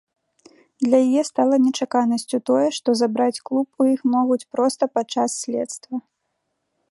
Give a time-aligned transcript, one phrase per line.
[0.83, 5.95] Для яе стала нечаканасцю тое, што забраць клуб у іх могуць проста падчас следства.